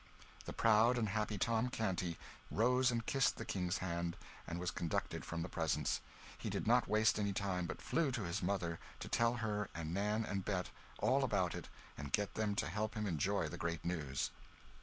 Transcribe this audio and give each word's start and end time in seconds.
The 0.45 0.51
proud 0.51 0.97
and 0.97 1.09
happy 1.09 1.37
Tom 1.37 1.69
Canty 1.69 2.17
rose 2.49 2.89
and 2.89 3.05
kissed 3.05 3.35
the 3.37 3.45
King's 3.45 3.77
hand, 3.77 4.17
and 4.47 4.59
was 4.59 4.71
conducted 4.71 5.23
from 5.23 5.43
the 5.43 5.47
presence. 5.47 6.01
He 6.39 6.49
did 6.49 6.65
not 6.65 6.87
waste 6.87 7.19
any 7.19 7.33
time, 7.33 7.67
but 7.67 7.83
flew 7.83 8.09
to 8.13 8.23
his 8.23 8.41
mother, 8.41 8.79
to 8.99 9.07
tell 9.07 9.35
her 9.35 9.69
and 9.75 9.93
Nan 9.93 10.25
and 10.25 10.43
Bet 10.43 10.71
all 10.97 11.23
about 11.23 11.53
it 11.53 11.69
and 11.99 12.11
get 12.11 12.33
them 12.33 12.55
to 12.55 12.67
help 12.67 12.95
him 12.95 13.05
enjoy 13.05 13.47
the 13.47 13.59
great 13.61 13.85
news. 13.85 14.31